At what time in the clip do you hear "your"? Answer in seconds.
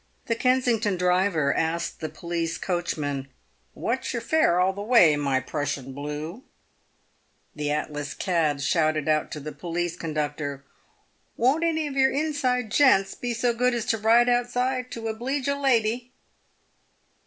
11.95-12.09